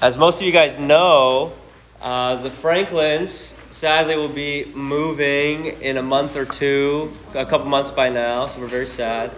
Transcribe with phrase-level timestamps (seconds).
[0.00, 1.52] As most of you guys know,
[2.00, 7.90] uh, the Franklins sadly will be moving in a month or two, a couple months
[7.90, 9.32] by now, so we're very sad.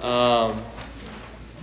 [0.00, 0.62] Um,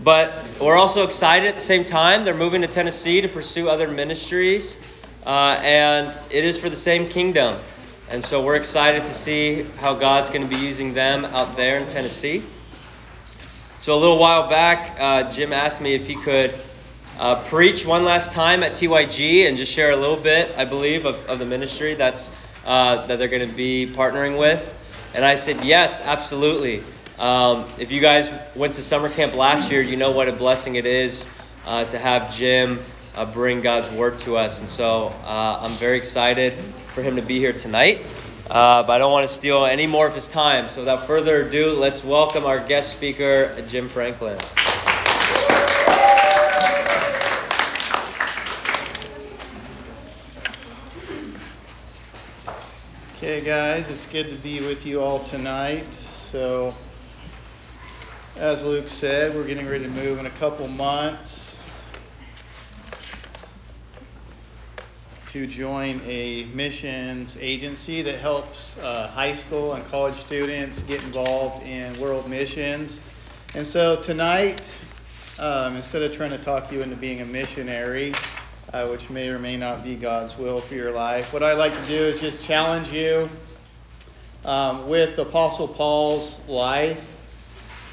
[0.03, 2.25] but we're also excited at the same time.
[2.25, 4.77] They're moving to Tennessee to pursue other ministries,
[5.25, 7.59] uh, and it is for the same kingdom.
[8.11, 11.79] And so we're excited to see how God's going to be using them out there
[11.79, 12.43] in Tennessee.
[13.79, 16.53] So a little while back, uh, Jim asked me if he could
[17.19, 21.05] uh, preach one last time at TYG and just share a little bit, I believe,
[21.05, 22.31] of, of the ministry that's
[22.65, 24.75] uh, that they're going to be partnering with.
[25.15, 26.83] And I said, yes, absolutely.
[27.17, 30.75] Um, if you guys went to summer camp last year, you know what a blessing
[30.75, 31.27] it is
[31.65, 32.79] uh, to have Jim
[33.15, 34.59] uh, bring God's word to us.
[34.61, 36.53] And so uh, I'm very excited
[36.93, 38.05] for him to be here tonight.
[38.49, 40.69] Uh, but I don't want to steal any more of his time.
[40.69, 44.37] So without further ado, let's welcome our guest speaker, Jim Franklin.
[53.27, 55.93] Okay, guys, it's good to be with you all tonight.
[55.93, 56.73] So,
[58.37, 61.53] as Luke said, we're getting ready to move in a couple months
[65.25, 71.67] to join a missions agency that helps uh, high school and college students get involved
[71.67, 73.01] in world missions.
[73.55, 74.73] And so, tonight,
[75.37, 78.13] um, instead of trying to talk you into being a missionary,
[78.73, 81.31] uh, which may or may not be God's will for your life.
[81.33, 83.29] What I'd like to do is just challenge you
[84.45, 87.03] um, with Apostle Paul's life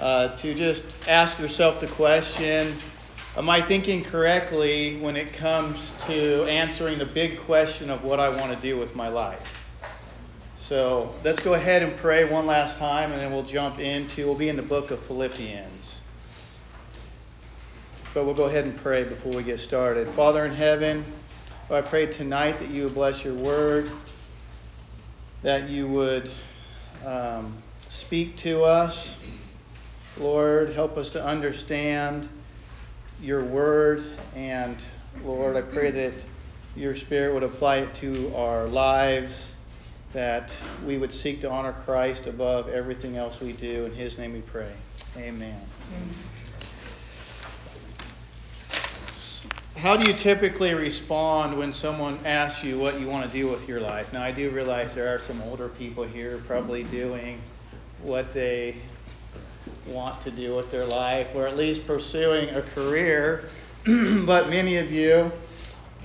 [0.01, 2.77] uh, to just ask yourself the question
[3.37, 8.29] Am I thinking correctly when it comes to answering the big question of what I
[8.29, 9.43] want to do with my life?
[10.57, 14.37] So let's go ahead and pray one last time, and then we'll jump into, we'll
[14.37, 16.01] be in the book of Philippians.
[18.15, 20.07] But we'll go ahead and pray before we get started.
[20.11, 21.05] Father in heaven,
[21.69, 23.91] I pray tonight that you would bless your word,
[25.43, 26.31] that you would
[27.05, 29.17] um, speak to us.
[30.17, 32.29] Lord, help us to understand
[33.21, 34.05] your word.
[34.37, 34.77] And
[35.25, 36.15] Lord, I pray that
[36.77, 39.49] your spirit would apply it to our lives,
[40.13, 40.55] that
[40.87, 43.87] we would seek to honor Christ above everything else we do.
[43.87, 44.71] In his name we pray.
[45.17, 45.61] Amen.
[45.91, 46.15] Amen.
[49.77, 53.69] How do you typically respond when someone asks you what you want to do with
[53.69, 54.13] your life?
[54.13, 57.41] Now, I do realize there are some older people here probably doing
[58.01, 58.77] what they
[59.87, 63.49] want to do with their life, or at least pursuing a career.
[64.25, 65.31] but many of you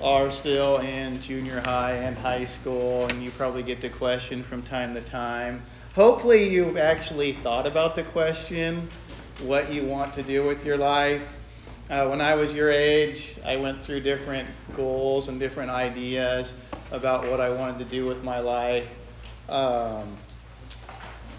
[0.01, 4.63] are still in junior high and high school, and you probably get the question from
[4.63, 5.61] time to time.
[5.93, 8.89] Hopefully, you've actually thought about the question
[9.41, 11.21] what you want to do with your life.
[11.89, 16.53] Uh, when I was your age, I went through different goals and different ideas
[16.91, 18.87] about what I wanted to do with my life.
[19.49, 20.15] Um,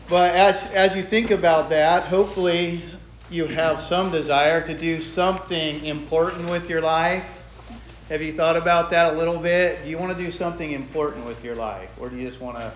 [0.08, 2.82] but as, as you think about that, hopefully
[3.30, 7.24] you have some desire to do something important with your life.
[8.08, 9.84] Have you thought about that a little bit?
[9.84, 11.90] Do you want to do something important with your life?
[12.00, 12.72] Or do you just want to,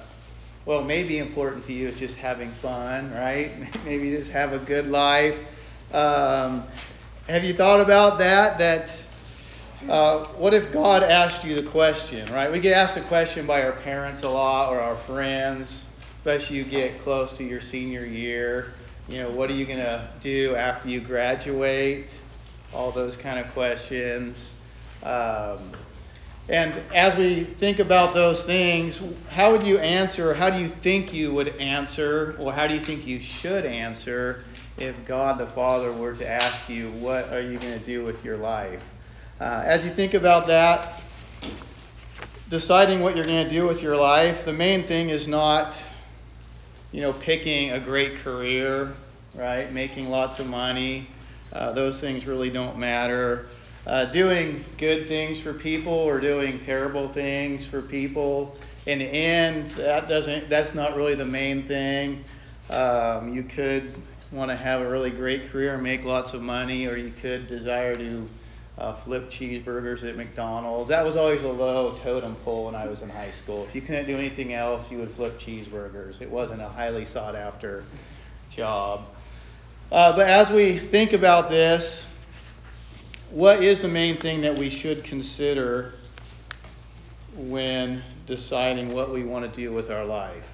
[0.64, 3.50] well, maybe important to you is just having fun, right?
[3.84, 5.36] maybe just have a good life.
[5.92, 6.62] Um,
[7.28, 8.58] have you thought about that?
[8.58, 9.04] That
[9.88, 12.50] uh, what if God asked you the question, right?
[12.50, 15.86] We get asked the question by our parents a lot or our friends,
[16.18, 18.74] especially you get close to your senior year.
[19.08, 22.18] You know, what are you going to do after you graduate?
[22.72, 24.52] All those kind of questions.
[25.02, 25.72] Um,
[26.48, 30.34] and as we think about those things, how would you answer?
[30.34, 34.44] How do you think you would answer, or how do you think you should answer
[34.76, 38.24] if God the Father were to ask you, What are you going to do with
[38.24, 38.84] your life?
[39.40, 41.00] Uh, as you think about that,
[42.48, 45.82] deciding what you're going to do with your life, the main thing is not,
[46.92, 48.94] you know, picking a great career,
[49.34, 49.72] right?
[49.72, 51.08] Making lots of money.
[51.52, 53.46] Uh, those things really don't matter.
[53.86, 58.56] Uh, doing good things for people or doing terrible things for people.
[58.86, 60.48] In the end, that doesn't.
[60.48, 62.24] That's not really the main thing.
[62.70, 63.94] Um, you could
[64.34, 67.46] want to have a really great career and make lots of money, or you could
[67.46, 68.28] desire to
[68.76, 70.90] uh, flip cheeseburgers at McDonald's.
[70.90, 73.64] That was always a low totem pole when I was in high school.
[73.64, 76.20] If you couldn't do anything else, you would flip cheeseburgers.
[76.20, 77.84] It wasn't a highly sought after
[78.50, 79.04] job.
[79.92, 82.06] Uh, but as we think about this,
[83.30, 85.94] what is the main thing that we should consider
[87.36, 90.53] when deciding what we want to do with our life?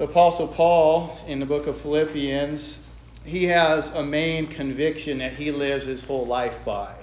[0.00, 2.80] The Apostle Paul in the book of Philippians,
[3.26, 6.94] he has a main conviction that he lives his whole life by.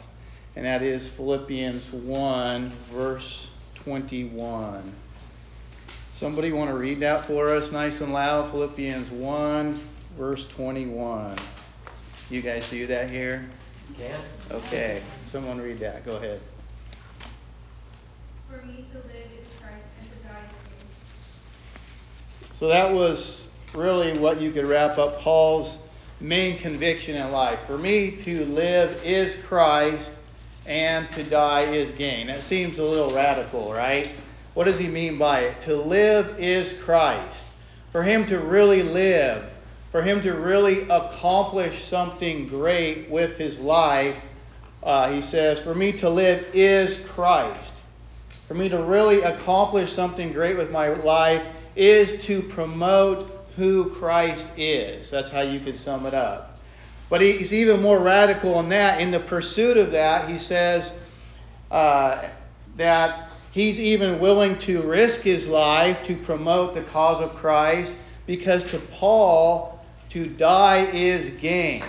[0.55, 4.91] and that is Philippians 1, verse 21.
[6.15, 8.49] Somebody want to read that for us nice and loud?
[8.49, 9.79] Philippians 1,
[10.17, 11.37] verse 21.
[12.31, 13.47] You guys do that here?
[13.95, 14.19] Can.
[14.49, 15.03] Okay.
[15.27, 16.03] Someone read that.
[16.03, 16.41] Go ahead.
[18.49, 20.86] For me to live is Christ and to die is gain.
[22.53, 25.77] So that was really what you could wrap up Paul's
[26.19, 27.59] main conviction in life.
[27.67, 30.11] For me to live is Christ
[30.65, 32.27] and to die is gain.
[32.27, 34.11] That seems a little radical, right?
[34.53, 35.61] What does he mean by it?
[35.61, 37.45] To live is Christ.
[37.91, 39.51] For him to really live,
[39.91, 44.17] for him to really accomplish something great with his life,
[44.83, 47.81] uh, he says, For me to live is Christ.
[48.47, 51.43] For me to really accomplish something great with my life
[51.77, 55.09] is to promote who Christ is.
[55.09, 56.59] That's how you could sum it up.
[57.09, 58.99] But he's even more radical in that.
[58.99, 60.93] In the pursuit of that, he says
[61.71, 62.25] uh,
[62.75, 67.95] that he's even willing to risk his life to promote the cause of Christ
[68.25, 71.83] because to Paul, to die is gain.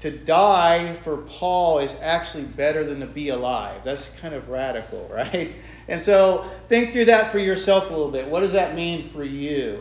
[0.00, 3.84] To die for Paul is actually better than to be alive.
[3.84, 5.54] That's kind of radical, right?
[5.92, 8.26] And so think through that for yourself a little bit.
[8.26, 9.78] What does that mean for you?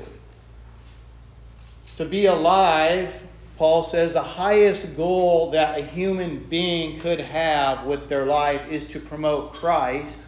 [1.95, 3.13] To be alive,
[3.55, 8.83] Paul says the highest goal that a human being could have with their life is
[8.85, 10.19] to promote Christ,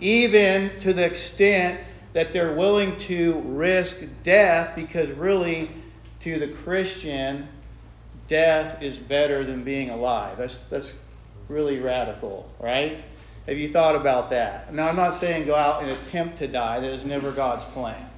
[0.00, 1.78] even to the extent
[2.14, 5.68] that they're willing to risk death because really
[6.20, 7.46] to the Christian
[8.26, 10.38] death is better than being alive.
[10.38, 10.92] That's that's
[11.48, 13.04] really radical, right?
[13.46, 14.72] Have you thought about that?
[14.72, 16.80] Now, I'm not saying go out and attempt to die.
[16.80, 18.08] That is never God's plan.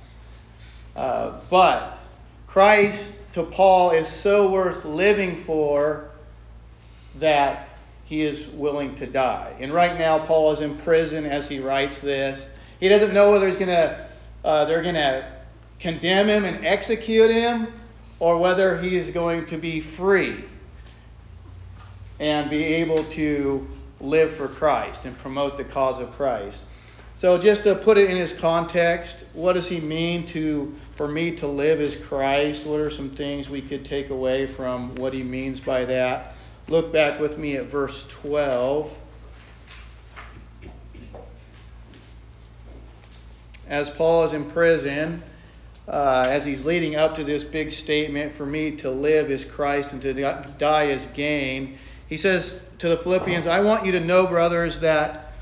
[0.94, 1.98] Uh, but
[2.46, 6.10] Christ to Paul is so worth living for
[7.16, 7.68] that
[8.04, 9.52] he is willing to die.
[9.58, 12.48] And right now, Paul is in prison as he writes this.
[12.78, 14.06] He doesn't know whether he's gonna,
[14.44, 15.26] uh, they're going to
[15.80, 17.68] condemn him and execute him,
[18.20, 20.44] or whether he is going to be free
[22.18, 23.68] and be able to
[24.00, 26.64] live for Christ and promote the cause of Christ.
[27.18, 31.34] So just to put it in his context, what does he mean to for me
[31.36, 32.66] to live as Christ?
[32.66, 36.34] What are some things we could take away from what he means by that?
[36.68, 38.94] Look back with me at verse 12.
[43.68, 45.22] As Paul is in prison,
[45.88, 49.92] uh, as he's leading up to this big statement, for me to live is Christ
[49.92, 50.12] and to
[50.58, 51.78] die is gain,
[52.08, 55.32] he says to the Philippians, I want you to know, brothers, that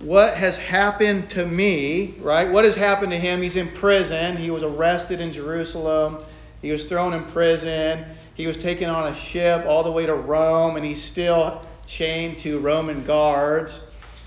[0.00, 2.50] what has happened to me, right?
[2.50, 3.40] What has happened to him?
[3.40, 4.36] He's in prison.
[4.36, 6.24] He was arrested in Jerusalem.
[6.60, 8.04] He was thrown in prison.
[8.34, 12.38] He was taken on a ship all the way to Rome, and he's still chained
[12.38, 13.82] to Roman guards.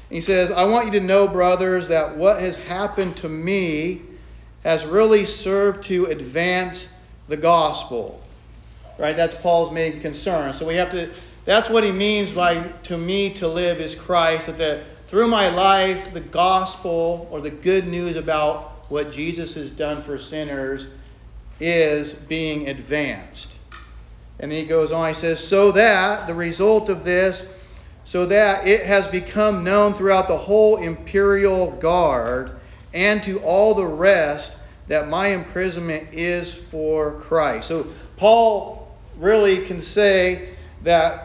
[0.09, 4.01] He says, I want you to know, brothers, that what has happened to me
[4.63, 6.87] has really served to advance
[7.27, 8.21] the gospel.
[8.97, 9.15] Right?
[9.15, 10.53] That's Paul's main concern.
[10.53, 11.11] So we have to
[11.45, 15.49] that's what he means by to me to live is Christ, that the, through my
[15.49, 20.87] life, the gospel or the good news about what Jesus has done for sinners
[21.59, 23.59] is being advanced.
[24.39, 27.45] And he goes on, he says, so that the result of this,
[28.03, 32.51] so that it has become known throughout the whole imperial guard
[32.93, 37.67] and to all the rest that my imprisonment is for Christ.
[37.67, 37.87] So
[38.17, 40.49] Paul really can say
[40.83, 41.24] that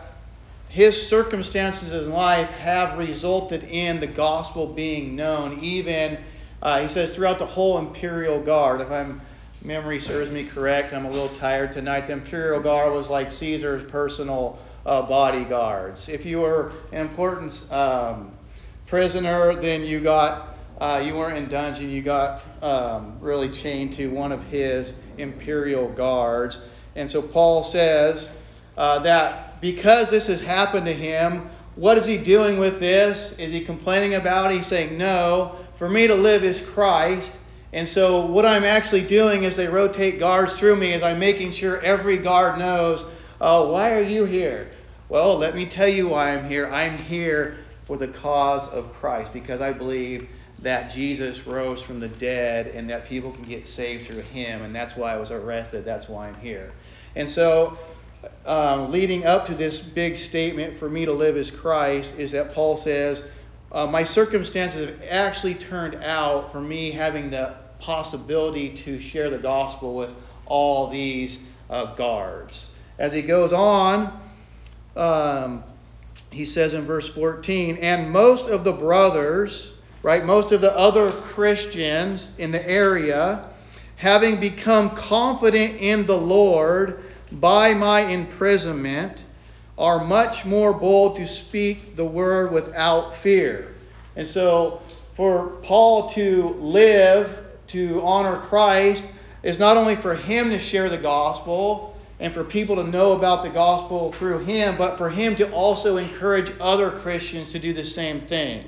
[0.70, 6.16] his circumstances in life have resulted in the gospel being known, even,
[6.62, 8.80] uh, he says, throughout the whole imperial guard.
[8.80, 9.20] If I'm
[9.64, 12.06] memory serves me correct, I'm a little tired tonight.
[12.06, 16.08] The imperial guard was like Caesar's personal uh, bodyguards.
[16.08, 18.32] If you were an important um,
[18.86, 21.90] prisoner, then you got uh, you weren't in dungeon.
[21.90, 26.60] You got um, really chained to one of his imperial guards.
[26.94, 28.30] And so Paul says
[28.76, 33.32] uh, that because this has happened to him, what is he doing with this?
[33.38, 34.56] Is he complaining about it?
[34.56, 37.38] He's saying, No, for me to live is Christ.
[37.72, 41.52] And so what I'm actually doing is they rotate guards through me as I'm making
[41.52, 43.04] sure every guard knows,
[43.40, 44.70] oh, why are you here?
[45.08, 46.66] Well, let me tell you why I'm here.
[46.68, 50.28] I'm here for the cause of Christ because I believe
[50.60, 54.62] that Jesus rose from the dead and that people can get saved through him.
[54.62, 55.84] And that's why I was arrested.
[55.84, 56.72] That's why I'm here.
[57.14, 57.78] And so
[58.46, 62.52] um, leading up to this big statement, for me to live as Christ, is that
[62.52, 63.22] Paul says,
[63.72, 69.38] uh, My circumstances have actually turned out for me having the possibility to share the
[69.38, 70.14] gospel with
[70.46, 71.38] all these
[71.70, 72.66] uh, guards.
[72.98, 74.20] As he goes on,
[74.96, 75.64] um,
[76.30, 79.72] he says in verse 14, and most of the brothers,
[80.02, 83.48] right, most of the other Christians in the area,
[83.96, 89.22] having become confident in the Lord by my imprisonment,
[89.78, 93.74] are much more bold to speak the word without fear.
[94.14, 94.82] And so,
[95.14, 99.04] for Paul to live to honor Christ
[99.42, 103.42] is not only for him to share the gospel and for people to know about
[103.42, 107.84] the gospel through him, but for him to also encourage other Christians to do the
[107.84, 108.64] same thing.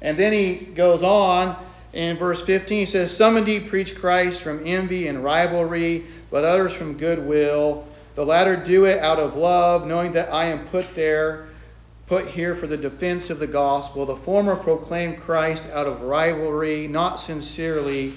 [0.00, 1.56] And then he goes on
[1.92, 6.72] in verse 15, he says, Some indeed preach Christ from envy and rivalry, but others
[6.72, 7.86] from goodwill.
[8.14, 11.48] The latter do it out of love, knowing that I am put there,
[12.06, 14.06] put here for the defense of the gospel.
[14.06, 18.14] The former proclaim Christ out of rivalry, not sincerely,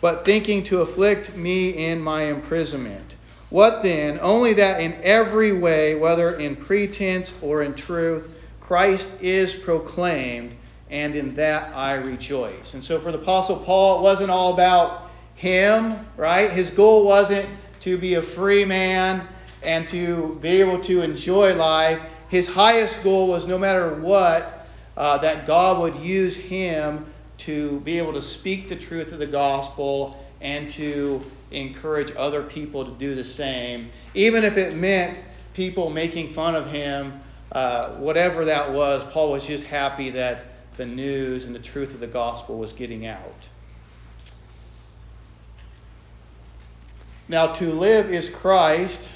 [0.00, 3.16] but thinking to afflict me in my imprisonment.
[3.50, 4.18] What then?
[4.22, 10.56] Only that in every way, whether in pretense or in truth, Christ is proclaimed,
[10.90, 12.74] and in that I rejoice.
[12.74, 15.01] And so for the Apostle Paul, it wasn't all about
[15.34, 16.50] him, right?
[16.50, 17.48] His goal wasn't
[17.80, 19.26] to be a free man
[19.62, 22.02] and to be able to enjoy life.
[22.28, 27.06] His highest goal was no matter what, uh, that God would use him
[27.38, 32.84] to be able to speak the truth of the gospel and to encourage other people
[32.84, 35.18] to do the same, even if it meant
[35.54, 37.20] people making fun of him,
[37.52, 39.02] uh, whatever that was.
[39.12, 40.46] Paul was just happy that
[40.76, 43.34] the news and the truth of the gospel was getting out.
[47.28, 49.12] Now, to live is Christ,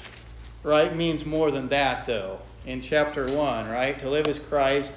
[0.63, 2.39] right, means more than that, though.
[2.65, 3.99] In chapter 1, right?
[3.99, 4.93] To live is Christ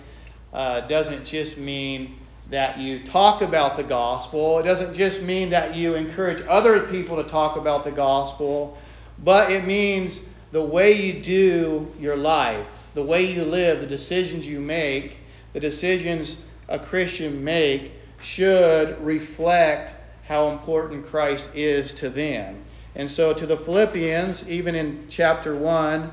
[0.52, 2.18] uh, doesn't just mean
[2.50, 4.60] that you talk about the gospel.
[4.60, 8.78] It doesn't just mean that you encourage other people to talk about the gospel,
[9.24, 10.20] but it means
[10.52, 15.16] the way you do your life, the way you live, the decisions you make,
[15.52, 16.36] the decisions
[16.68, 22.62] a Christian make should reflect how important Christ is to them.
[22.94, 26.10] And so to the Philippians, even in chapter 1,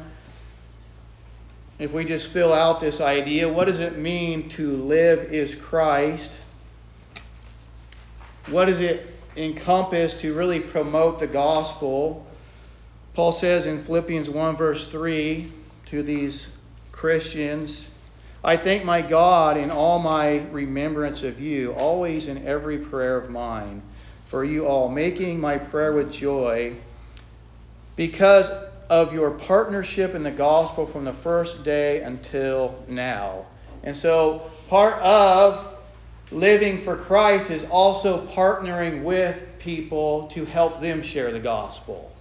[1.80, 6.42] if we just fill out this idea, what does it mean to live is Christ?
[8.48, 12.26] What does it encompass to really promote the gospel?
[13.14, 15.52] Paul says in Philippians 1, verse 3,
[15.86, 16.48] to these
[16.92, 17.90] Christians,
[18.44, 23.30] I thank my God in all my remembrance of you, always in every prayer of
[23.30, 23.82] mine,
[24.28, 26.76] for you all, making my prayer with joy,
[27.96, 28.50] because
[28.90, 33.46] of your partnership in the gospel from the first day until now.
[33.84, 35.76] And so, part of
[36.32, 42.12] living for Christ is also partnering with people to help them share the gospel.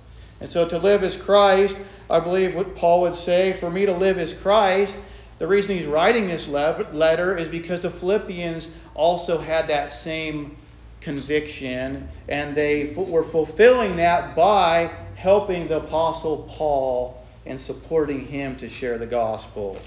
[0.40, 1.76] And so, to live as Christ,
[2.08, 4.96] I believe what Paul would say for me to live as Christ,
[5.38, 10.56] the reason he's writing this letter is because the Philippians also had that same
[11.00, 18.69] conviction, and they were fulfilling that by helping the Apostle Paul and supporting him to
[18.69, 19.81] share the gospel.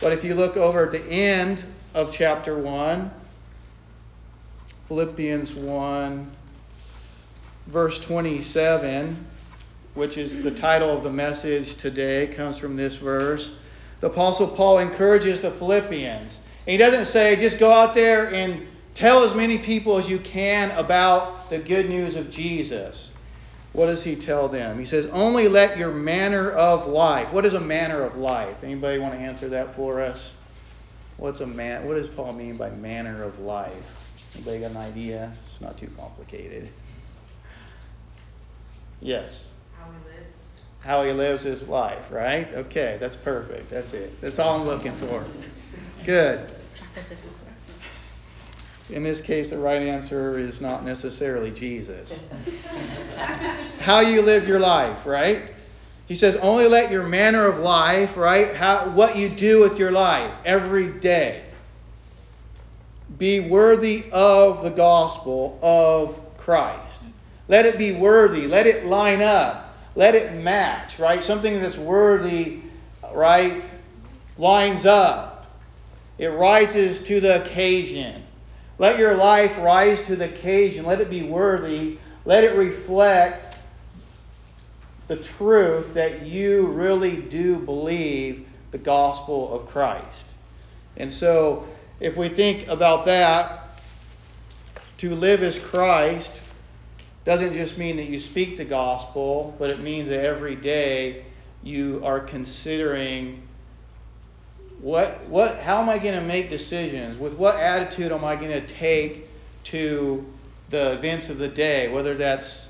[0.00, 3.10] But if you look over at the end of chapter 1,
[4.88, 6.30] Philippians 1,
[7.68, 9.26] verse 27,
[9.94, 13.52] which is the title of the message today, comes from this verse.
[14.00, 16.40] The Apostle Paul encourages the Philippians.
[16.66, 20.72] He doesn't say, just go out there and tell as many people as you can
[20.72, 23.12] about the good news of Jesus
[23.76, 24.78] what does he tell them?
[24.78, 28.64] He says, "Only let your manner of life." What is a manner of life?
[28.64, 30.34] Anybody want to answer that for us?
[31.18, 31.86] What's a man?
[31.86, 33.74] What does Paul mean by manner of life?
[34.34, 35.30] Anybody got an idea?
[35.44, 36.70] It's not too complicated.
[39.02, 39.50] Yes.
[39.78, 40.32] How he lives.
[40.80, 42.50] How he lives his life, right?
[42.54, 43.68] Okay, that's perfect.
[43.68, 44.18] That's it.
[44.22, 45.22] That's all I'm looking for.
[46.06, 46.50] Good.
[48.90, 52.22] In this case, the right answer is not necessarily Jesus.
[53.80, 55.52] How you live your life, right?
[56.06, 58.54] He says, only let your manner of life, right?
[58.54, 61.42] How, what you do with your life every day
[63.18, 67.02] be worthy of the gospel of Christ.
[67.48, 68.46] Let it be worthy.
[68.46, 69.76] Let it line up.
[69.94, 71.22] Let it match, right?
[71.22, 72.60] Something that's worthy,
[73.14, 73.68] right,
[74.36, 75.46] lines up.
[76.18, 78.22] It rises to the occasion.
[78.78, 80.84] Let your life rise to the occasion.
[80.84, 81.98] Let it be worthy.
[82.24, 83.56] Let it reflect
[85.08, 90.26] the truth that you really do believe the gospel of Christ.
[90.96, 91.66] And so,
[92.00, 93.62] if we think about that,
[94.98, 96.42] to live as Christ
[97.24, 101.24] doesn't just mean that you speak the gospel, but it means that every day
[101.62, 103.45] you are considering
[104.80, 107.18] what, what, how am I going to make decisions?
[107.18, 109.28] With what attitude am I going to take
[109.64, 110.24] to
[110.70, 111.92] the events of the day?
[111.92, 112.68] Whether that's,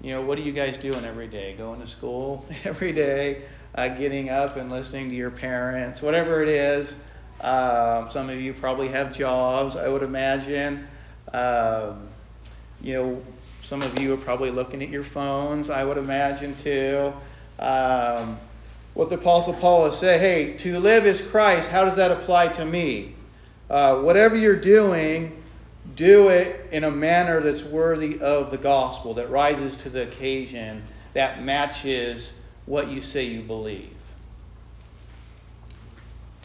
[0.00, 1.54] you know, what are you guys doing every day?
[1.56, 3.42] Going to school every day,
[3.74, 6.96] uh, getting up and listening to your parents, whatever it is.
[7.40, 10.86] Um, some of you probably have jobs, I would imagine.
[11.32, 12.08] Um,
[12.80, 13.22] you know,
[13.62, 17.12] some of you are probably looking at your phones, I would imagine too.
[17.58, 18.38] Um,
[18.96, 21.68] what the Apostle Paul is saying, hey, to live is Christ.
[21.68, 23.14] How does that apply to me?
[23.68, 25.42] Uh, whatever you're doing,
[25.96, 30.82] do it in a manner that's worthy of the gospel, that rises to the occasion,
[31.12, 32.32] that matches
[32.64, 33.92] what you say you believe.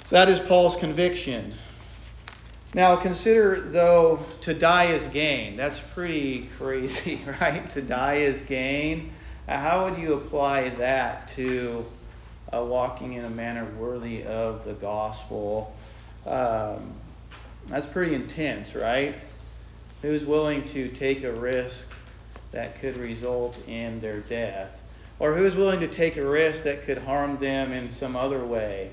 [0.10, 1.54] That is Paul's conviction.
[2.74, 5.56] Now consider, though, to die is gain.
[5.56, 7.70] That's pretty crazy, right?
[7.70, 9.14] To die is gain.
[9.48, 11.86] How would you apply that to
[12.54, 15.76] uh, walking in a manner worthy of the gospel?
[16.26, 16.94] Um,
[17.68, 19.16] that's pretty intense, right?
[20.02, 21.88] Who's willing to take a risk
[22.52, 24.82] that could result in their death?
[25.20, 28.90] Or who's willing to take a risk that could harm them in some other way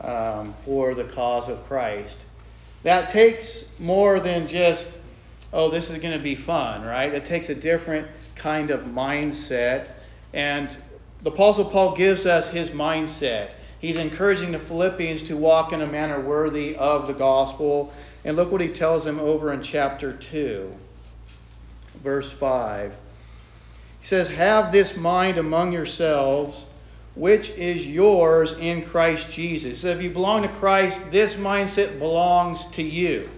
[0.00, 2.26] um, for the cause of Christ?
[2.82, 4.98] That takes more than just,
[5.52, 7.12] oh, this is going to be fun, right?
[7.12, 9.90] It takes a different kind of mindset.
[10.34, 10.76] And
[11.22, 13.52] the Apostle Paul gives us his mindset.
[13.78, 17.92] He's encouraging the Philippians to walk in a manner worthy of the gospel.
[18.24, 20.72] And look what he tells them over in chapter 2,
[22.02, 22.92] verse 5.
[24.00, 26.64] He says, Have this mind among yourselves,
[27.14, 29.80] which is yours in Christ Jesus.
[29.80, 33.28] So if you belong to Christ, this mindset belongs to you.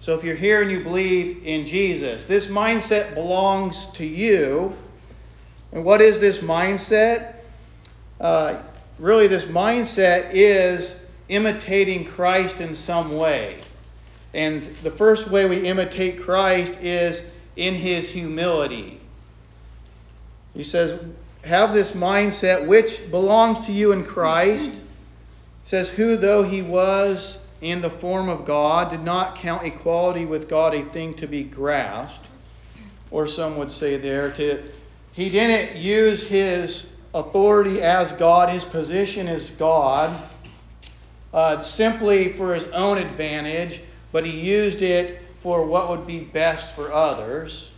[0.00, 4.74] So if you're here and you believe in Jesus, this mindset belongs to you.
[5.72, 7.34] And what is this mindset?
[8.20, 8.60] Uh,
[8.98, 10.94] really, this mindset is
[11.28, 13.58] imitating Christ in some way.
[14.34, 17.22] And the first way we imitate Christ is
[17.56, 19.00] in his humility.
[20.54, 21.02] He says,
[21.44, 24.70] Have this mindset which belongs to you in Christ.
[24.70, 24.80] He
[25.64, 30.48] says, Who, though he was in the form of God, did not count equality with
[30.48, 32.26] God a thing to be grasped.
[33.10, 34.62] Or some would say there, to
[35.12, 40.18] he didn't use his authority as God, his position as God,
[41.34, 46.74] uh, simply for his own advantage, but he used it for what would be best
[46.74, 47.72] for others.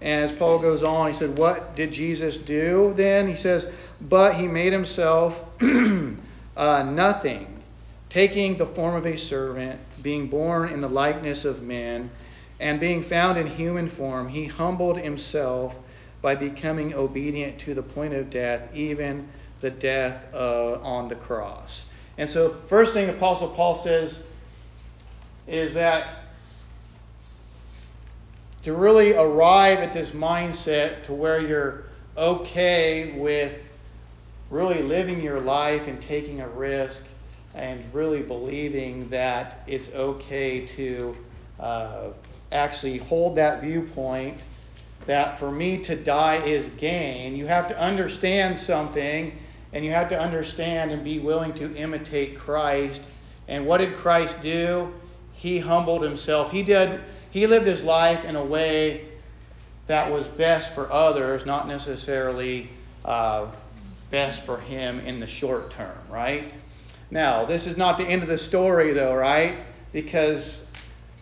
[0.00, 3.26] And as Paul goes on, he said, What did Jesus do then?
[3.26, 3.66] He says,
[4.00, 7.62] But he made himself uh, nothing,
[8.08, 12.10] taking the form of a servant, being born in the likeness of men,
[12.60, 15.74] and being found in human form, he humbled himself
[16.22, 19.28] by becoming obedient to the point of death, even
[19.60, 21.84] the death uh, on the cross.
[22.16, 24.22] And so, first thing Apostle Paul says
[25.46, 26.24] is that
[28.62, 31.84] to really arrive at this mindset to where you're
[32.16, 33.68] okay with
[34.50, 37.04] really living your life and taking a risk
[37.54, 41.16] and really believing that it's okay to
[41.60, 42.08] uh,
[42.52, 44.44] actually hold that viewpoint
[45.08, 49.32] that for me to die is gain, you have to understand something
[49.72, 53.08] and you have to understand and be willing to imitate Christ.
[53.48, 54.92] And what did Christ do?
[55.32, 56.52] He humbled himself.
[56.52, 59.08] He did he lived his life in a way
[59.86, 62.68] that was best for others, not necessarily
[63.06, 63.46] uh,
[64.10, 66.54] best for him in the short term, right?
[67.10, 69.56] Now, this is not the end of the story, though, right?
[69.90, 70.64] Because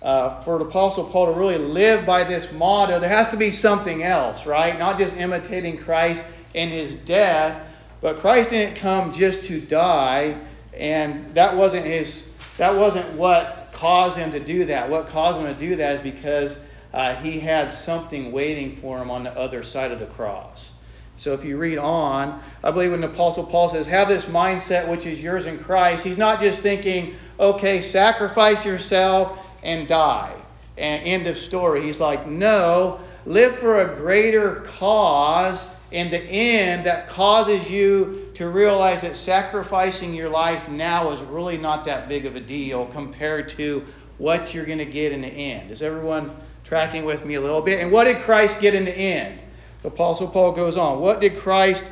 [0.07, 3.51] uh, for the Apostle Paul to really live by this motto, there has to be
[3.51, 4.79] something else, right?
[4.79, 7.61] Not just imitating Christ in his death,
[8.01, 10.38] but Christ didn't come just to die,
[10.73, 12.29] and that wasn't his.
[12.57, 14.88] That wasn't what caused him to do that.
[14.88, 16.57] What caused him to do that is because
[16.95, 20.73] uh, he had something waiting for him on the other side of the cross.
[21.16, 24.87] So if you read on, I believe when the Apostle Paul says, have this mindset
[24.87, 30.35] which is yours in Christ, he's not just thinking, okay, sacrifice yourself and die.
[30.79, 31.83] And end of story.
[31.83, 38.49] He's like, no, live for a greater cause in the end that causes you to
[38.49, 43.49] realize that sacrificing your life now is really not that big of a deal compared
[43.49, 43.85] to
[44.19, 45.71] what you're going to get in the end.
[45.71, 47.81] Is everyone tracking with me a little bit?
[47.81, 49.40] And what did Christ get in the end?
[49.83, 51.01] The Apostle Paul goes on.
[51.01, 51.85] What did Christ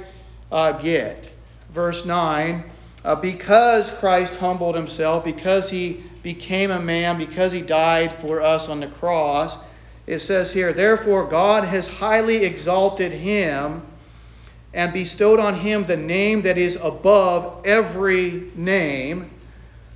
[0.51, 1.33] uh, get?
[1.71, 2.65] Verse 9
[3.05, 8.69] uh, Because Christ humbled himself, because he became a man because he died for us
[8.69, 9.57] on the cross.
[10.07, 13.83] It says here, Therefore God has highly exalted him
[14.73, 19.31] and bestowed on him the name that is above every name,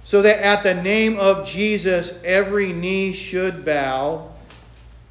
[0.04, 4.30] so that at the name of Jesus every knee should bow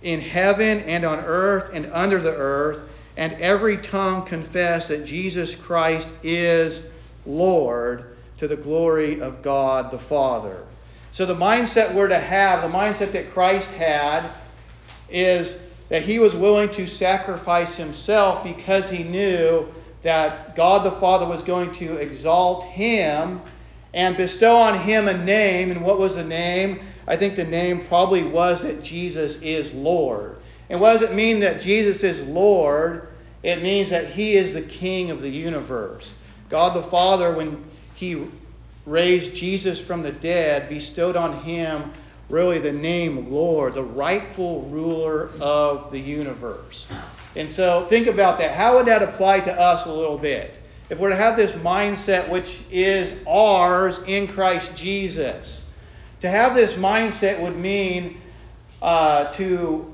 [0.03, 2.83] in heaven and on earth and under the earth,
[3.17, 6.83] and every tongue confess that Jesus Christ is
[7.25, 10.66] Lord to the glory of God the Father.
[11.11, 14.29] So the mindset we're to have, the mindset that Christ had,
[15.09, 19.67] is that he was willing to sacrifice himself because he knew
[20.01, 23.41] that God the Father was going to exalt him
[23.93, 25.71] and bestow on him a name.
[25.71, 26.81] And what was the name?
[27.07, 30.37] I think the name probably was that Jesus is Lord.
[30.69, 33.09] And what does it mean that Jesus is Lord?
[33.43, 36.13] It means that he is the king of the universe.
[36.49, 37.63] God the Father, when
[37.95, 38.27] he
[38.87, 41.91] raised Jesus from the dead, bestowed on him
[42.29, 46.87] really the name Lord, the rightful ruler of the universe.
[47.35, 48.55] And so think about that.
[48.55, 50.59] How would that apply to us a little bit?
[50.89, 55.65] If we're to have this mindset which is ours in Christ Jesus,
[56.21, 58.19] to have this mindset would mean
[58.81, 59.93] uh, to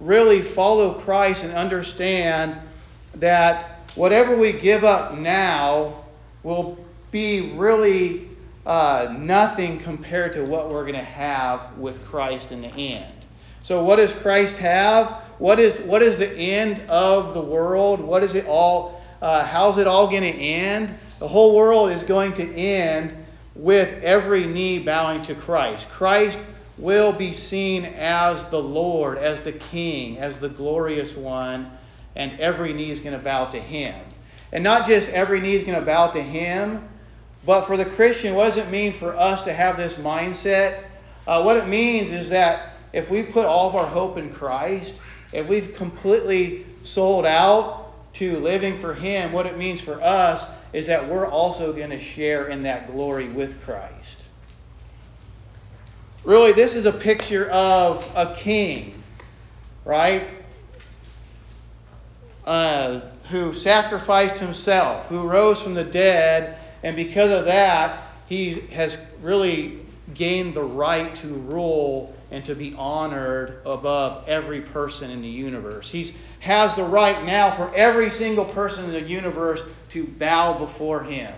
[0.00, 2.58] really follow Christ and understand
[3.16, 6.02] that whatever we give up now
[6.42, 8.28] will be really
[8.66, 13.14] uh, nothing compared to what we're going to have with Christ in the end.
[13.62, 15.22] So, what does Christ have?
[15.38, 18.00] What is what is the end of the world?
[18.00, 19.00] What is it all?
[19.20, 20.92] Uh, how's it all going to end?
[21.20, 23.14] The whole world is going to end
[23.54, 25.88] with every knee bowing to Christ.
[25.90, 26.40] Christ
[26.78, 31.70] will be seen as the Lord, as the King, as the glorious one,
[32.16, 33.94] and every knee is going to bow to Him.
[34.52, 36.88] And not just every knee is going to bow to Him,
[37.44, 40.84] but for the Christian, what does it mean for us to have this mindset?
[41.26, 45.00] Uh, what it means is that if we put all of our hope in Christ,
[45.32, 50.86] if we've completely sold out to living for Him, what it means for us is
[50.86, 54.22] that we're also going to share in that glory with Christ.
[56.24, 59.02] Really, this is a picture of a king,
[59.84, 60.28] right?
[62.44, 68.98] Uh, who sacrificed himself, who rose from the dead, and because of that, he has
[69.20, 69.78] really
[70.14, 75.90] gained the right to rule and to be honored above every person in the universe.
[75.90, 81.02] He has the right now for every single person in the universe to bow before
[81.02, 81.34] him,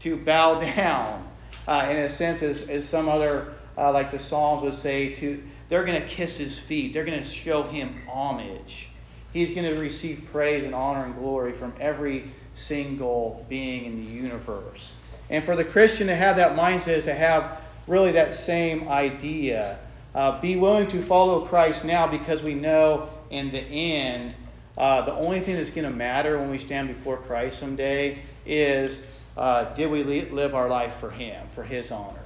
[0.00, 1.26] to bow down.
[1.66, 5.42] Uh, in a sense, as, as some other, uh, like the Psalms would say, to
[5.68, 6.92] they're going to kiss his feet.
[6.92, 8.89] They're going to show him homage.
[9.32, 14.10] He's going to receive praise and honor and glory from every single being in the
[14.10, 14.92] universe.
[15.28, 19.78] And for the Christian to have that mindset is to have really that same idea.
[20.14, 24.34] Uh, be willing to follow Christ now because we know in the end,
[24.76, 29.02] uh, the only thing that's going to matter when we stand before Christ someday is
[29.36, 32.18] uh, did we live our life for Him, for His honor?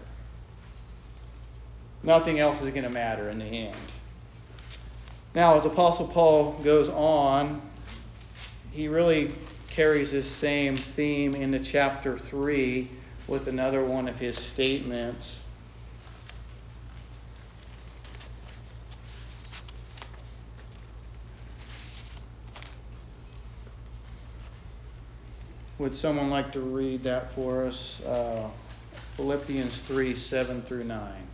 [2.02, 3.76] Nothing else is going to matter in the end.
[5.34, 7.60] Now, as Apostle Paul goes on,
[8.70, 9.32] he really
[9.68, 12.88] carries this same theme into chapter 3
[13.26, 15.42] with another one of his statements.
[25.78, 28.00] Would someone like to read that for us?
[28.02, 28.48] Uh,
[29.16, 31.33] Philippians 3 7 through 9.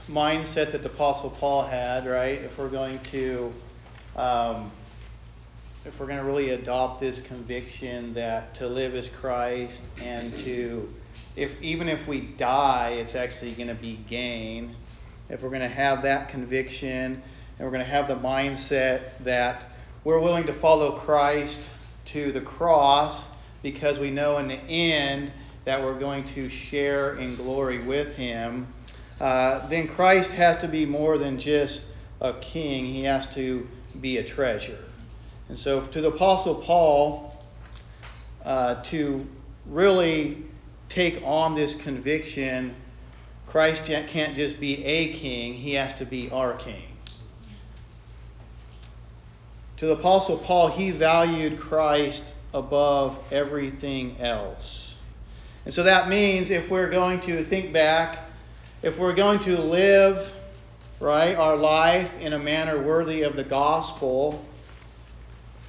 [0.07, 2.41] mindset that the Apostle Paul had, right?
[2.41, 3.53] If we're going to,
[4.15, 4.71] um,
[5.85, 10.91] if we're going to really adopt this conviction that to live is Christ and to,
[11.35, 14.75] if even if we die, it's actually going to be gain.
[15.29, 17.21] If we're going to have that conviction
[17.57, 19.67] and we're going to have the mindset that
[20.03, 21.69] we're willing to follow Christ
[22.05, 23.25] to the cross
[23.61, 25.31] because we know in the end
[25.65, 28.67] that we're going to share in glory with Him
[29.21, 31.83] uh, then Christ has to be more than just
[32.21, 33.67] a king, he has to
[34.01, 34.79] be a treasure.
[35.47, 37.43] And so, to the Apostle Paul,
[38.43, 39.27] uh, to
[39.67, 40.43] really
[40.89, 42.73] take on this conviction,
[43.45, 46.83] Christ can't just be a king, he has to be our king.
[49.77, 54.95] to the Apostle Paul, he valued Christ above everything else.
[55.65, 58.30] And so that means if we're going to think back,
[58.83, 60.31] if we're going to live,
[60.99, 64.43] right, our life in a manner worthy of the gospel,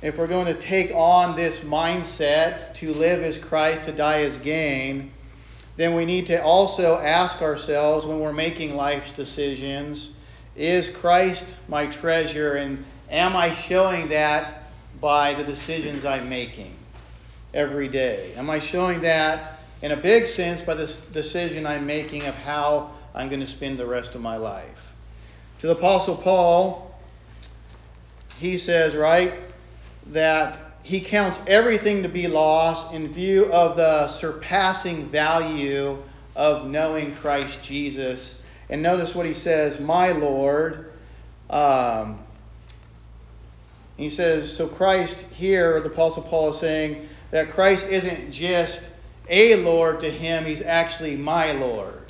[0.00, 4.38] if we're going to take on this mindset to live as Christ, to die as
[4.38, 5.12] gain,
[5.76, 10.10] then we need to also ask ourselves when we're making life's decisions
[10.54, 14.64] is Christ my treasure and am I showing that
[15.00, 16.76] by the decisions I'm making
[17.54, 18.32] every day?
[18.36, 22.90] Am I showing that in a big sense by the decision I'm making of how
[23.14, 24.92] I'm going to spend the rest of my life?
[25.60, 26.98] To the Apostle Paul,
[28.38, 29.34] he says, right,
[30.08, 36.02] that he counts everything to be lost in view of the surpassing value
[36.34, 38.38] of knowing Christ Jesus.
[38.68, 40.92] And notice what he says, my Lord.
[41.50, 42.24] Um,
[43.96, 48.90] he says, so Christ here, the Apostle Paul is saying that Christ isn't just
[49.28, 52.01] a Lord to him, he's actually my Lord.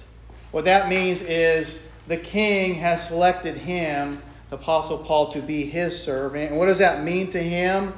[0.53, 6.01] What that means is the king has selected him, the Apostle Paul, to be his
[6.01, 6.51] servant.
[6.51, 7.93] And what does that mean to him?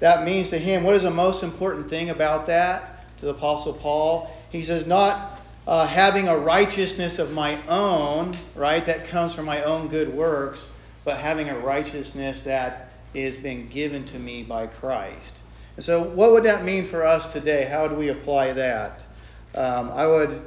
[0.00, 0.84] that means to him.
[0.84, 4.30] What is the most important thing about that to the Apostle Paul?
[4.50, 9.62] He says, not uh, having a righteousness of my own, right, that comes from my
[9.62, 10.66] own good works,
[11.04, 15.38] but having a righteousness that is being given to me by Christ.
[15.76, 17.64] And so, what would that mean for us today?
[17.64, 19.06] How do we apply that?
[19.54, 20.42] Um, I would,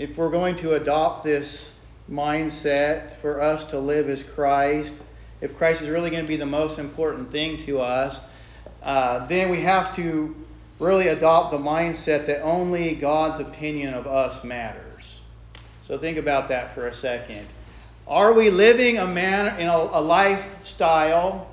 [0.00, 1.74] if we're going to adopt this
[2.10, 5.02] mindset for us to live as Christ,
[5.42, 8.22] if Christ is really going to be the most important thing to us,
[8.82, 10.34] uh, then we have to
[10.78, 15.20] really adopt the mindset that only God's opinion of us matters.
[15.82, 17.46] So think about that for a second.
[18.08, 21.46] Are we living a man in a, a lifestyle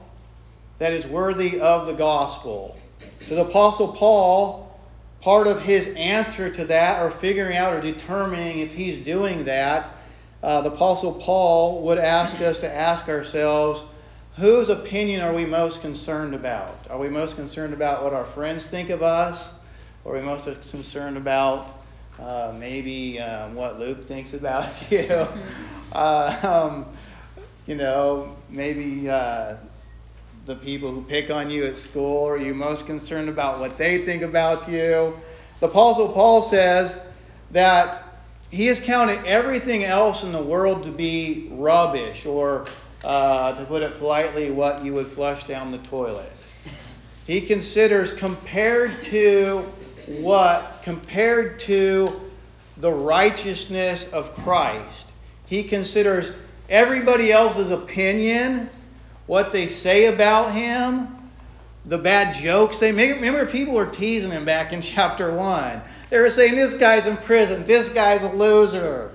[0.79, 2.79] that is worthy of the gospel?
[3.27, 4.66] The Apostle Paul,
[5.21, 9.91] part of his answer to that, or figuring out or determining if he's doing that,
[10.43, 13.83] uh, the Apostle Paul would ask us to ask ourselves,
[14.35, 16.87] whose opinion are we most concerned about?
[16.89, 19.51] Are we most concerned about what our friends think of us?
[20.05, 21.73] Or are we most concerned about
[22.19, 25.27] uh, maybe um, what Luke thinks about you?
[25.91, 26.85] uh, um,
[27.65, 29.55] you know, maybe uh,
[30.47, 32.25] the people who pick on you at school.
[32.25, 35.19] Are you most concerned about what they think about you?
[35.59, 36.97] The Apostle Paul says
[37.51, 38.01] that
[38.49, 42.65] he has counted everything else in the world to be rubbish, or
[43.03, 46.31] uh, to put it politely, what you would flush down the toilet.
[47.25, 49.65] He considers compared to
[50.07, 50.79] what?
[50.81, 52.21] Compared to
[52.77, 55.11] the righteousness of Christ.
[55.45, 56.31] He considers
[56.69, 58.69] everybody else's opinion,
[59.27, 61.15] what they say about him,
[61.85, 63.15] the bad jokes they make.
[63.15, 65.81] Remember, people were teasing him back in chapter 1.
[66.09, 69.11] They were saying, this guy's in prison, this guy's a loser.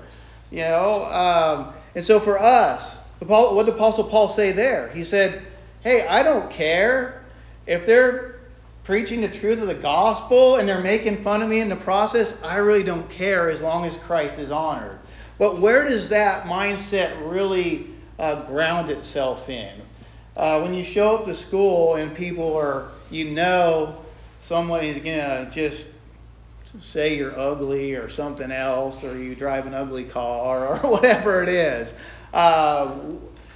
[0.51, 1.05] You know?
[1.05, 4.89] Um, and so for us, what did Apostle Paul say there?
[4.89, 5.43] He said,
[5.83, 7.25] hey, I don't care
[7.67, 8.41] if they're
[8.85, 12.35] preaching the truth of the gospel and they're making fun of me in the process.
[12.43, 14.99] I really don't care as long as Christ is honored.
[15.39, 19.81] But where does that mindset really uh, ground itself in?
[20.37, 23.97] Uh, when you show up to school and people are, you know,
[24.49, 25.89] going to just
[26.79, 31.49] say you're ugly or something else, or you drive an ugly car or whatever it
[31.49, 31.93] is.
[32.33, 32.97] Uh,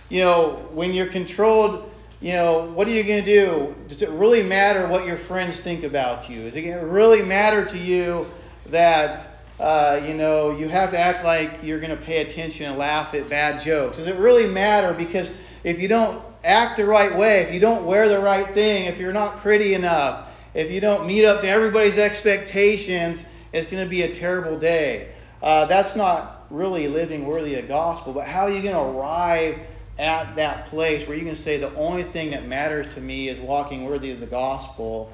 [0.08, 3.74] you know, when you're controlled, you know, what are you going to do?
[3.88, 6.42] Does it really matter what your friends think about you?
[6.42, 8.26] Is it going to really matter to you
[8.66, 12.78] that, uh, you know, you have to act like you're going to pay attention and
[12.78, 13.96] laugh at bad jokes?
[13.96, 14.92] Does it really matter?
[14.94, 15.30] Because
[15.64, 18.98] if you don't act the right way, if you don't wear the right thing, if
[18.98, 23.88] you're not pretty enough, if you don't meet up to everybody's expectations, it's going to
[23.88, 25.12] be a terrible day.
[25.42, 29.58] Uh, that's not really living worthy of gospel, but how are you going to arrive
[29.98, 33.40] at that place where you can say the only thing that matters to me is
[33.40, 35.12] walking worthy of the gospel?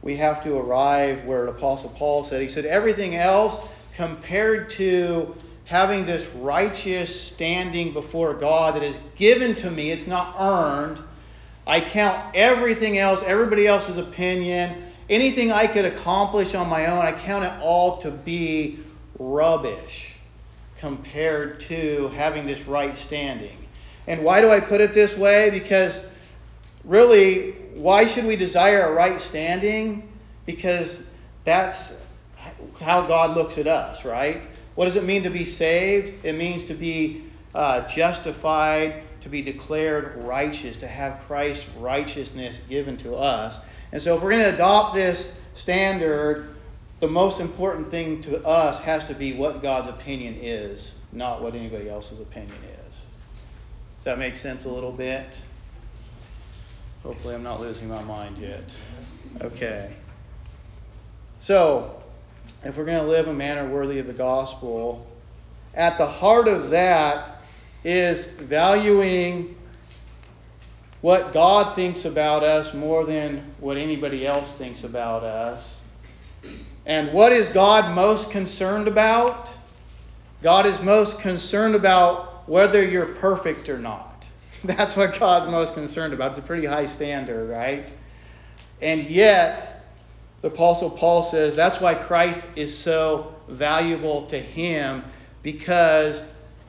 [0.00, 2.40] We have to arrive where Apostle Paul said.
[2.40, 3.58] He said, everything else
[3.94, 5.34] compared to
[5.68, 11.00] having this righteous standing before God that is given to me, it's not earned
[11.68, 17.12] I count everything else, everybody else's opinion, anything I could accomplish on my own, I
[17.12, 18.78] count it all to be
[19.18, 20.14] rubbish
[20.78, 23.58] compared to having this right standing.
[24.06, 25.50] And why do I put it this way?
[25.50, 26.06] Because
[26.84, 30.10] really, why should we desire a right standing?
[30.46, 31.02] Because
[31.44, 31.92] that's
[32.80, 34.48] how God looks at us, right?
[34.78, 36.24] What does it mean to be saved?
[36.24, 42.96] It means to be uh, justified to be declared righteous, to have Christ's righteousness given
[42.98, 43.58] to us.
[43.90, 46.54] And so, if we're going to adopt this standard,
[47.00, 51.56] the most important thing to us has to be what God's opinion is, not what
[51.56, 52.54] anybody else's opinion
[52.86, 52.94] is.
[52.94, 55.36] Does that make sense a little bit?
[57.02, 58.76] Hopefully, I'm not losing my mind yet.
[59.40, 59.92] Okay.
[61.40, 61.97] So,
[62.68, 65.06] if we're going to live a manner worthy of the gospel,
[65.72, 67.40] at the heart of that
[67.82, 69.56] is valuing
[71.00, 75.80] what God thinks about us more than what anybody else thinks about us.
[76.84, 79.56] And what is God most concerned about?
[80.42, 84.28] God is most concerned about whether you're perfect or not.
[84.64, 86.32] That's what God's most concerned about.
[86.32, 87.90] It's a pretty high standard, right?
[88.82, 89.77] And yet,
[90.40, 95.04] the Apostle Paul says that's why Christ is so valuable to him
[95.42, 96.22] because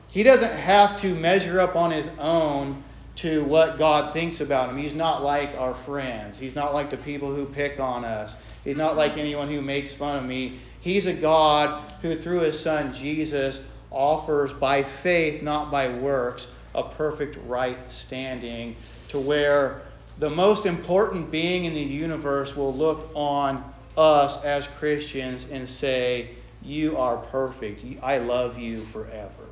[0.08, 2.82] he doesn't have to measure up on his own
[3.16, 4.78] to what God thinks about him.
[4.78, 6.38] He's not like our friends.
[6.38, 8.36] He's not like the people who pick on us.
[8.64, 10.58] He's not like anyone who makes fun of me.
[10.80, 16.82] He's a God who, through his son Jesus, offers by faith, not by works, a
[16.82, 18.74] perfect right standing
[19.08, 19.82] to where
[20.20, 23.64] the most important being in the universe will look on
[23.96, 26.28] us as Christians and say,
[26.62, 27.84] You are perfect.
[28.02, 29.46] I love you forever.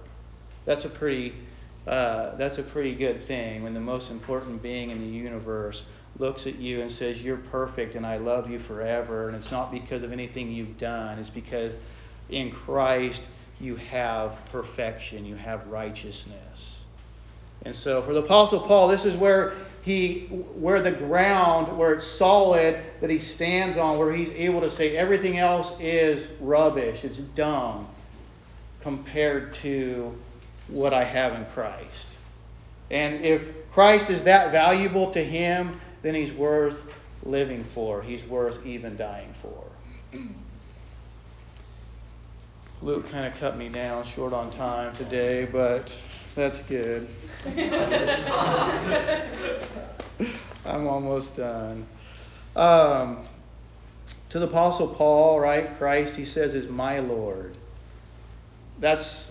[0.67, 1.35] That's a pretty
[1.87, 5.87] uh, that's a pretty good thing when the most important being in the universe
[6.19, 9.29] looks at you and says, You're perfect and I love you forever.
[9.29, 11.75] And it's not because of anything you've done, it's because
[12.29, 16.78] in Christ you have perfection, you have righteousness.
[17.65, 22.07] And so for the Apostle Paul, this is where he where the ground, where it's
[22.07, 27.19] solid that he stands on, where he's able to say everything else is rubbish, it's
[27.19, 27.89] dumb
[28.81, 30.17] compared to
[30.69, 32.17] what I have in Christ.
[32.91, 36.83] And if Christ is that valuable to him, then he's worth
[37.23, 38.03] living for.
[38.03, 39.65] He's worth even dying for.
[42.81, 45.93] Luke kind of cut me down short on time today, but
[46.39, 47.09] that's good.
[50.65, 51.87] I'm almost done.
[52.55, 53.27] Um,
[54.31, 55.77] to the Apostle Paul, right?
[55.79, 57.57] Christ, he says, is my Lord.
[58.79, 59.31] That's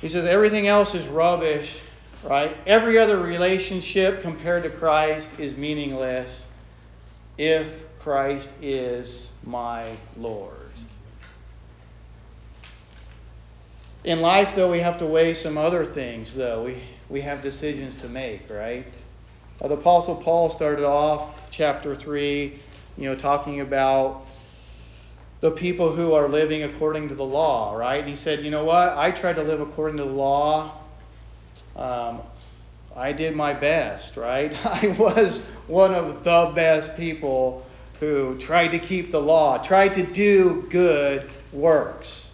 [0.00, 1.80] he says everything else is rubbish,
[2.24, 2.56] right?
[2.66, 6.46] Every other relationship compared to Christ is meaningless
[7.38, 10.61] if Christ is my Lord.
[14.04, 16.64] In life, though, we have to weigh some other things, though.
[16.64, 18.96] We, we have decisions to make, right?
[19.60, 22.58] Uh, the Apostle Paul started off chapter 3,
[22.98, 24.26] you know, talking about
[25.40, 28.00] the people who are living according to the law, right?
[28.00, 28.96] And he said, you know what?
[28.98, 30.80] I tried to live according to the law.
[31.76, 32.22] Um,
[32.96, 34.52] I did my best, right?
[34.66, 37.64] I was one of the best people
[38.00, 42.32] who tried to keep the law, tried to do good works.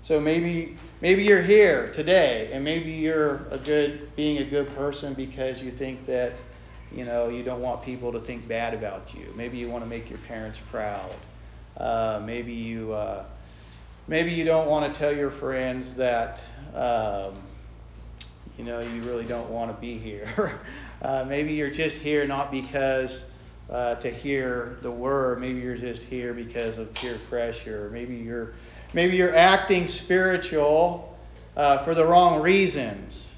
[0.00, 5.12] So maybe maybe you're here today and maybe you're a good being a good person
[5.12, 6.32] because you think that
[6.92, 9.26] you know you don't want people to think bad about you.
[9.36, 11.14] Maybe you want to make your parents proud.
[11.76, 13.24] Uh, maybe you uh,
[14.06, 17.34] maybe you don't want to tell your friends that um,
[18.56, 20.60] you know you really don't want to be here.
[21.02, 23.24] uh, maybe you're just here not because
[23.70, 25.40] uh, to hear the word.
[25.40, 27.90] Maybe you're just here because of peer pressure.
[27.92, 28.52] Maybe you're
[28.92, 31.16] maybe you're acting spiritual
[31.56, 33.34] uh, for the wrong reasons.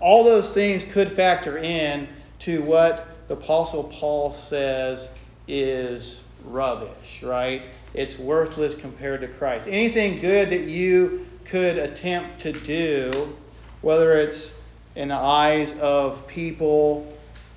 [0.00, 2.08] All those things could factor in
[2.40, 5.10] to what the Apostle Paul says
[5.48, 7.62] is rubbish, right?
[7.94, 9.66] It's worthless compared to Christ.
[9.68, 13.36] Anything good that you could attempt to do,
[13.82, 14.52] whether it's
[14.96, 17.12] in the eyes of people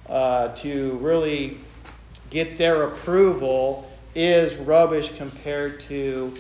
[0.08, 1.58] uh, to really
[2.30, 6.34] get their approval, is rubbish compared to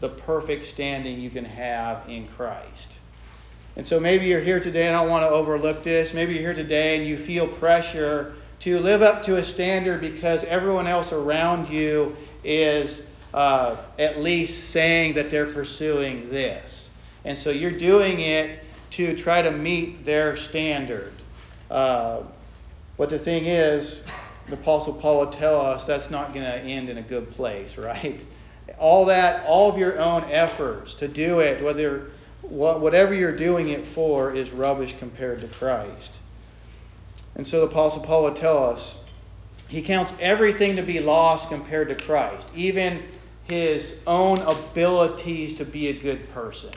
[0.00, 2.88] the perfect standing you can have in Christ.
[3.76, 6.12] And so maybe you're here today, and I don't want to overlook this.
[6.12, 10.42] Maybe you're here today and you feel pressure to live up to a standard because
[10.44, 16.90] everyone else around you is uh, at least saying that they're pursuing this.
[17.24, 21.12] And so you're doing it to try to meet their standard.
[21.70, 22.22] Uh,
[22.96, 24.02] but the thing is,
[24.48, 27.76] the Apostle Paul would tell us that's not going to end in a good place,
[27.78, 28.24] right?
[28.78, 32.10] All that, all of your own efforts to do it, whether
[32.42, 36.16] whatever you're doing it for, is rubbish compared to Christ.
[37.34, 38.96] And so the Apostle Paul would tell us
[39.68, 43.02] he counts everything to be lost compared to Christ, even
[43.44, 46.70] his own abilities to be a good person.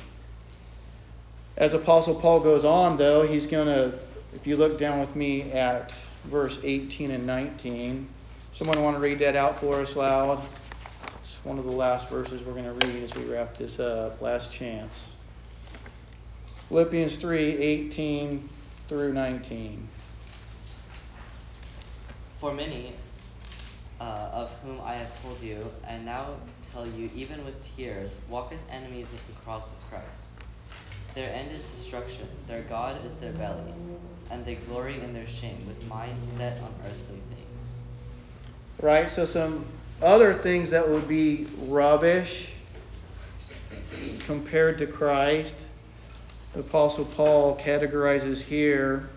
[1.58, 3.98] as Apostle Paul goes on, though, he's going to,
[4.34, 5.94] if you look down with me at
[6.26, 8.08] verse 18 and 19,
[8.52, 10.42] someone want to read that out for us loud?
[11.44, 14.22] One of the last verses we're going to read as we wrap this up.
[14.22, 15.16] Last chance.
[16.70, 18.50] Philippians 3 18
[18.88, 19.88] through 19.
[22.40, 22.94] For many
[24.00, 26.36] uh, of whom I have told you, and now
[26.72, 30.28] tell you even with tears, walk as enemies of the cross of Christ.
[31.16, 33.74] Their end is destruction, their God is their belly,
[34.30, 37.80] and they glory in their shame, with minds set on earthly things.
[38.82, 39.10] Right?
[39.12, 39.66] So, some
[40.02, 42.52] other things that would be rubbish
[44.26, 45.56] compared to Christ,
[46.54, 49.10] the Apostle Paul categorizes here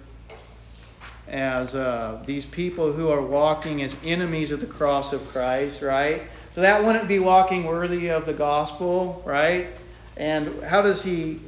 [1.26, 6.22] as uh, these people who are walking as enemies of the cross of Christ, right?
[6.52, 9.68] So that wouldn't be walking worthy of the gospel, right?
[10.16, 11.40] And how does he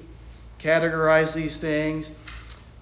[0.59, 2.11] categorize these things?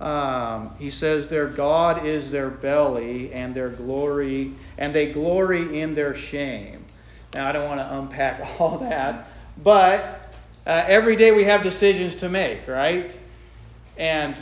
[0.01, 5.95] Um, he says their God is their belly and their glory, and they glory in
[5.95, 6.85] their shame.
[7.33, 9.29] Now, I don't want to unpack all that,
[9.63, 10.33] but
[10.67, 13.19] uh, every day we have decisions to make, right?
[13.97, 14.37] And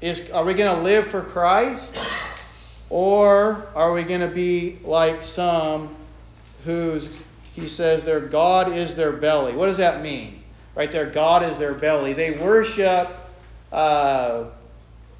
[0.00, 1.96] is are we going to live for Christ,
[2.90, 5.94] or are we going to be like some
[6.64, 7.08] whose
[7.52, 9.54] he says their God is their belly?
[9.54, 10.42] What does that mean?
[10.74, 12.14] Right, their God is their belly.
[12.14, 13.08] They worship.
[13.70, 14.46] Uh,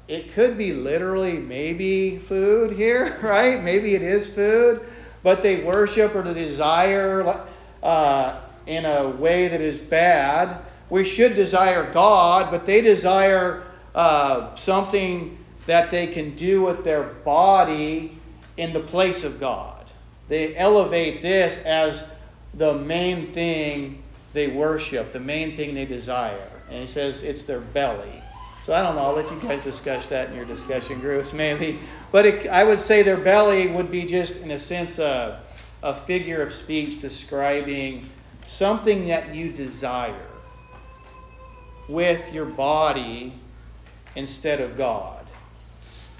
[0.07, 3.63] it could be literally maybe food here, right?
[3.63, 4.81] Maybe it is food,
[5.21, 7.45] but they worship or they desire
[7.81, 10.59] uh, in a way that is bad.
[10.89, 13.63] We should desire God, but they desire
[13.95, 18.17] uh, something that they can do with their body
[18.57, 19.89] in the place of God.
[20.27, 22.03] They elevate this as
[22.55, 26.49] the main thing they worship, the main thing they desire.
[26.69, 28.22] And he says it's their belly.
[28.63, 29.01] So I don't know.
[29.01, 31.79] I'll let you guys discuss that in your discussion groups, maybe.
[32.13, 35.43] But it, I would say their belly would be just, in a sense, a,
[35.81, 38.09] a figure of speech describing
[38.47, 40.29] something that you desire
[41.89, 43.33] with your body
[44.15, 45.25] instead of God.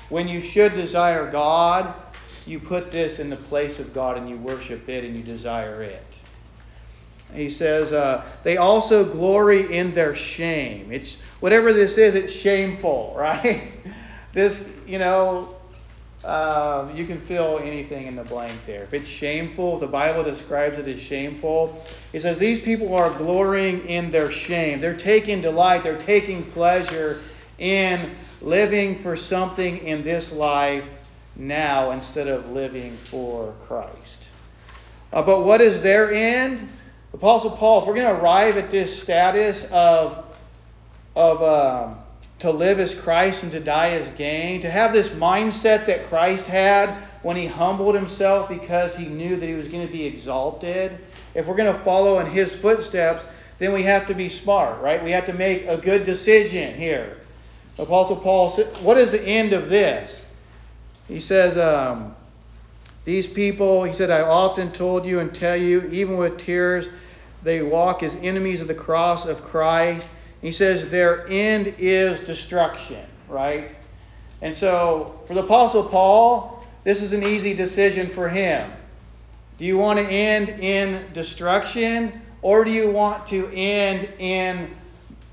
[0.09, 1.93] When you should desire God,
[2.45, 5.81] you put this in the place of God and you worship it and you desire
[5.81, 6.12] it.
[7.33, 10.91] He says, uh, they also glory in their shame.
[10.91, 13.71] It's whatever this is, it's shameful, right?
[14.33, 15.55] this, you know,
[16.23, 18.83] uh, you can fill anything in the blank there.
[18.83, 23.09] If it's shameful, if the Bible describes it as shameful, it says these people are
[23.17, 24.79] glorying in their shame.
[24.79, 27.21] They're taking delight, they're taking pleasure
[27.57, 30.87] in living for something in this life
[31.35, 34.29] now instead of living for Christ.
[35.11, 36.69] Uh, but what is their end?
[37.13, 40.25] Apostle Paul, if we're going to arrive at this status of,
[41.15, 41.97] of um,
[42.39, 46.47] to live as Christ and to die as gain, to have this mindset that Christ
[46.47, 46.89] had
[47.21, 50.97] when he humbled himself because he knew that he was going to be exalted,
[51.35, 53.23] if we're going to follow in his footsteps,
[53.59, 55.01] then we have to be smart, right?
[55.03, 57.17] We have to make a good decision here.
[57.77, 60.25] Apostle Paul said, What is the end of this?
[61.07, 62.15] He says, um,
[63.05, 66.87] These people, he said, I often told you and tell you, even with tears,
[67.43, 70.07] they walk as enemies of the cross of Christ.
[70.41, 73.75] He says their end is destruction, right?
[74.41, 78.71] And so for the Apostle Paul, this is an easy decision for him.
[79.57, 84.75] Do you want to end in destruction or do you want to end in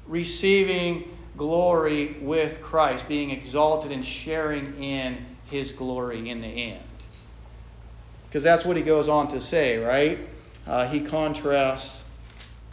[0.06, 6.84] receiving glory with Christ, being exalted and sharing in his glory in the end?
[8.28, 10.20] Because that's what he goes on to say, right?
[10.66, 11.99] Uh, he contrasts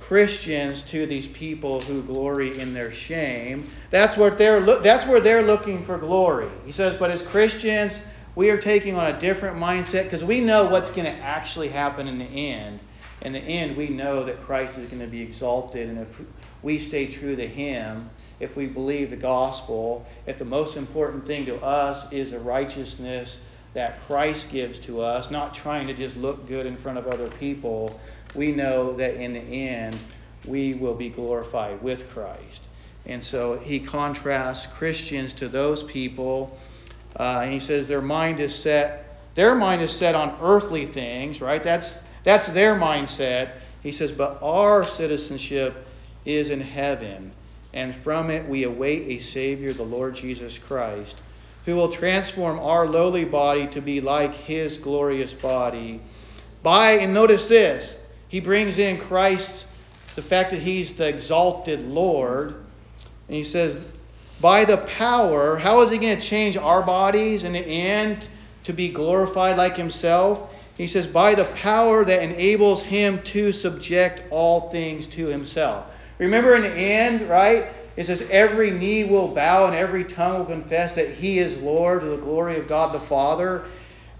[0.07, 3.69] Christians to these people who glory in their shame.
[3.91, 6.49] That's they're that's where they're looking for glory.
[6.65, 7.99] He says, but as Christians,
[8.33, 12.07] we are taking on a different mindset because we know what's going to actually happen
[12.07, 12.79] in the end.
[13.21, 16.21] In the end, we know that Christ is going to be exalted, and if
[16.61, 21.45] we stay true to Him, if we believe the gospel, if the most important thing
[21.47, 23.39] to us is the righteousness
[23.73, 27.27] that Christ gives to us, not trying to just look good in front of other
[27.27, 27.99] people,
[28.37, 29.97] we know that in the end
[30.45, 32.67] we will be glorified with Christ.
[33.05, 36.57] And so he contrasts Christians to those people.
[37.19, 41.41] Uh, and he says their mind is set, their mind is set on earthly things,
[41.41, 41.63] right?
[41.63, 43.51] That's that's their mindset.
[43.81, 45.87] He says, but our citizenship
[46.25, 47.31] is in heaven,
[47.73, 51.15] and from it we await a Savior, the Lord Jesus Christ,
[51.65, 56.01] who will transform our lowly body to be like his glorious body.
[56.63, 57.95] By, and notice this,
[58.27, 59.67] he brings in Christ,
[60.15, 62.55] the fact that he's the exalted Lord,
[63.27, 63.85] And he says,
[64.39, 68.29] by the power, how is he going to change our bodies in the end
[68.63, 70.53] to be glorified like himself?
[70.75, 75.87] He says, by the power that enables him to subject all things to himself.
[76.19, 77.67] Remember in the end, right?
[77.95, 82.01] It says, every knee will bow and every tongue will confess that he is Lord
[82.01, 83.65] to the glory of God the Father.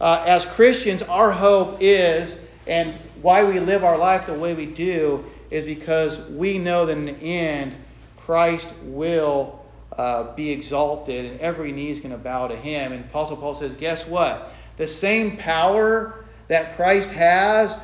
[0.01, 4.65] Uh, as Christians, our hope is, and why we live our life the way we
[4.65, 7.76] do, is because we know that in the end,
[8.18, 12.91] Christ will uh, be exalted and every knee is going to bow to him.
[12.91, 14.51] And Apostle Paul says, guess what?
[14.78, 17.76] The same power that Christ has,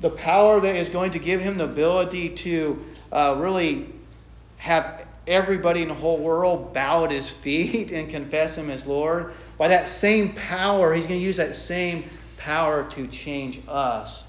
[0.00, 3.92] the power that is going to give him the ability to uh, really
[4.56, 9.34] have everybody in the whole world bow at his feet and confess him as Lord,
[9.58, 12.04] by that same power, he's going to use that same
[12.38, 14.24] power to change us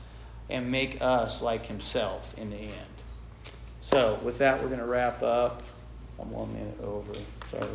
[0.51, 2.73] and make us like himself in the end.
[3.81, 5.63] So, with that, we're going to wrap up.
[6.19, 7.13] I'm one minute over.
[7.49, 7.67] Sorry.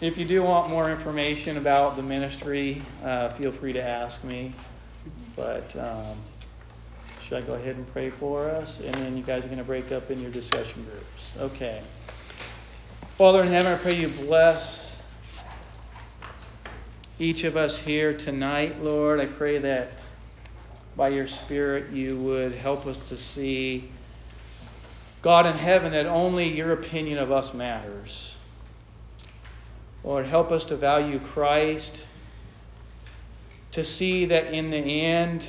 [0.00, 4.52] If you do want more information about the ministry, uh, feel free to ask me.
[5.34, 6.16] But um,
[7.20, 8.80] should I go ahead and pray for us?
[8.80, 11.34] And then you guys are going to break up in your discussion groups.
[11.38, 11.82] Okay.
[13.18, 14.85] Father in heaven, I pray you bless
[17.18, 19.20] each of us here tonight, Lord.
[19.20, 20.00] I pray that
[20.96, 23.90] by your Spirit you would help us to see,
[25.22, 28.36] God in heaven, that only your opinion of us matters.
[30.04, 32.06] Lord, help us to value Christ,
[33.72, 35.46] to see that in the end,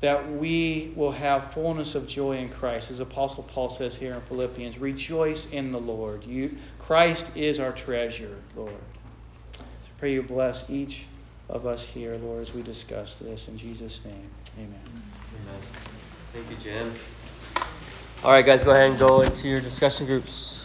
[0.00, 2.90] that we will have fullness of joy in Christ.
[2.90, 6.22] As Apostle Paul says here in Philippians, rejoice in the Lord.
[6.24, 8.74] You, Christ is our treasure, Lord.
[9.98, 11.06] Pray you bless each
[11.48, 13.48] of us here, Lord, as we discuss this.
[13.48, 14.78] In Jesus' name, amen.
[15.42, 15.60] Amen.
[16.32, 16.94] Thank you, Jim.
[18.22, 20.57] All right, guys, go ahead and go into your discussion groups.